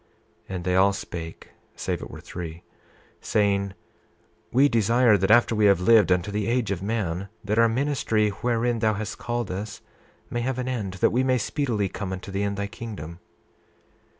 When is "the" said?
6.31-6.47